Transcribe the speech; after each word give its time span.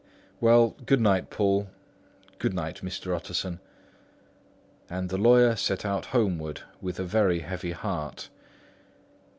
"Well, 0.39 0.69
good 0.87 0.99
night, 0.99 1.29
Poole." 1.29 1.69
"Good 2.39 2.55
night, 2.55 2.81
Mr. 2.83 3.15
Utterson." 3.15 3.59
And 4.89 5.09
the 5.09 5.17
lawyer 5.19 5.55
set 5.55 5.85
out 5.85 6.07
homeward 6.07 6.61
with 6.81 6.97
a 6.97 7.03
very 7.05 7.41
heavy 7.41 7.73
heart. 7.73 8.29